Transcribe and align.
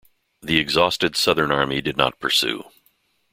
The 0.41 0.57
exhausted 0.57 1.15
southern 1.15 1.51
army 1.51 1.79
did 1.79 1.95
not 1.95 2.19
pursue. 2.19 2.63